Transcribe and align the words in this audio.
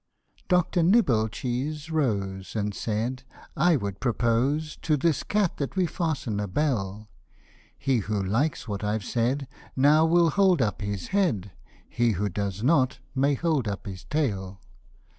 Dr. 0.47 0.81
Nibble 0.81 1.27
cheese 1.27 1.91
rose, 1.91 2.55
and 2.55 2.73
said," 2.73 3.23
I 3.69 3.75
would 3.75 3.99
propose, 3.99 4.75
To 4.77 4.97
this 4.97 5.21
cat 5.21 5.57
that 5.57 5.75
we 5.75 5.85
fasten 5.85 6.39
a 6.39 6.47
bell: 6.47 7.11
He 7.77 7.97
who 7.99 8.19
likes 8.23 8.67
what 8.67 8.83
I've 8.83 9.05
said, 9.05 9.47
now 9.75 10.07
will 10.07 10.31
hold 10.31 10.59
up 10.59 10.81
his 10.81 11.09
head; 11.09 11.51
He 11.87 12.13
who 12.13 12.29
does 12.29 12.63
not, 12.63 12.97
may 13.13 13.35
hold 13.35 13.67
up 13.67 13.85
his 13.85 14.03
tail." 14.05 14.59